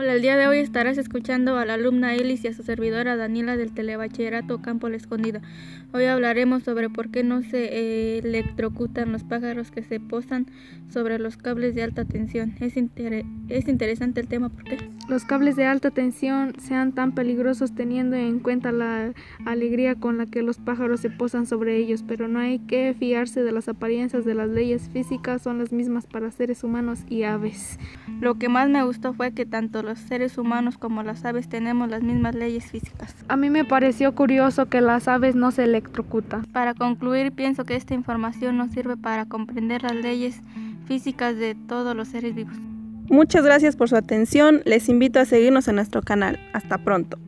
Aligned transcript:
Hola, 0.00 0.14
el 0.14 0.22
día 0.22 0.38
de 0.38 0.48
hoy 0.48 0.60
estarás 0.60 0.96
escuchando 0.96 1.58
a 1.58 1.66
la 1.66 1.74
alumna 1.74 2.14
Elis 2.14 2.42
y 2.44 2.48
a 2.48 2.54
su 2.54 2.62
servidora 2.62 3.16
Daniela 3.16 3.58
del 3.58 3.74
Telebachillerato 3.74 4.62
Campo 4.62 4.88
La 4.88 4.96
Escondida. 4.96 5.42
Hoy 5.92 6.06
hablaremos 6.06 6.62
sobre 6.62 6.88
por 6.88 7.10
qué 7.10 7.22
no 7.22 7.42
se 7.42 7.64
eh, 7.64 8.18
electrocutan 8.20 9.12
los 9.12 9.24
pájaros 9.24 9.70
que 9.70 9.82
se 9.82 10.00
posan 10.00 10.46
sobre 10.88 11.18
los 11.18 11.36
cables 11.36 11.74
de 11.74 11.82
alta 11.82 12.06
tensión. 12.06 12.54
Es, 12.60 12.78
es 13.50 13.68
interesante 13.68 14.22
el 14.22 14.26
tema, 14.26 14.48
¿por 14.48 14.64
qué? 14.64 14.78
Los 15.10 15.24
cables 15.24 15.56
de 15.56 15.66
alta 15.66 15.90
tensión 15.90 16.54
sean 16.58 16.92
tan 16.92 17.12
peligrosos 17.12 17.74
teniendo 17.74 18.16
en 18.16 18.38
cuenta 18.38 18.72
la 18.72 19.12
alegría 19.44 19.96
con 19.96 20.16
la 20.16 20.24
que 20.24 20.42
los 20.42 20.58
pájaros 20.58 21.00
se 21.00 21.10
posan 21.10 21.46
sobre 21.46 21.76
ellos, 21.76 22.04
pero 22.06 22.26
no 22.26 22.38
hay 22.38 22.60
que 22.60 22.94
fiarse 22.98 23.42
de 23.42 23.52
las 23.52 23.68
apariencias 23.68 24.24
de 24.24 24.34
las 24.34 24.48
leyes 24.48 24.88
físicas, 24.88 25.42
son 25.42 25.58
las 25.58 25.72
mismas 25.72 26.06
para 26.06 26.30
seres 26.30 26.64
humanos 26.64 27.00
y 27.08 27.24
aves. 27.24 27.78
Lo 28.20 28.36
que 28.36 28.48
más 28.48 28.70
me 28.70 28.82
gustó 28.84 29.12
fue 29.12 29.32
que 29.32 29.46
tanto 29.46 29.82
los 29.90 29.98
seres 29.98 30.38
humanos 30.38 30.78
como 30.78 31.02
las 31.02 31.24
aves 31.24 31.48
tenemos 31.48 31.90
las 31.90 32.00
mismas 32.00 32.36
leyes 32.36 32.64
físicas. 32.64 33.12
A 33.26 33.36
mí 33.36 33.50
me 33.50 33.64
pareció 33.64 34.14
curioso 34.14 34.66
que 34.66 34.80
las 34.80 35.08
aves 35.08 35.34
no 35.34 35.50
se 35.50 35.64
electrocutan. 35.64 36.44
Para 36.44 36.74
concluir, 36.74 37.32
pienso 37.32 37.64
que 37.64 37.74
esta 37.74 37.94
información 37.94 38.56
nos 38.56 38.70
sirve 38.70 38.96
para 38.96 39.24
comprender 39.26 39.82
las 39.82 39.96
leyes 39.96 40.42
físicas 40.86 41.36
de 41.36 41.56
todos 41.56 41.96
los 41.96 42.06
seres 42.06 42.36
vivos. 42.36 42.54
Muchas 43.08 43.44
gracias 43.44 43.74
por 43.74 43.88
su 43.88 43.96
atención. 43.96 44.62
Les 44.64 44.88
invito 44.88 45.18
a 45.18 45.24
seguirnos 45.24 45.66
en 45.66 45.74
nuestro 45.74 46.02
canal. 46.02 46.38
Hasta 46.52 46.78
pronto. 46.78 47.18